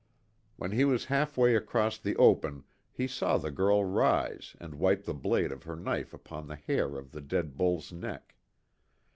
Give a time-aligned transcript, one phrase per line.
[0.55, 5.03] When he was half way across the open he saw the girl rise and wipe
[5.03, 8.33] the blade of her knife upon the hair of the dead bull's neck.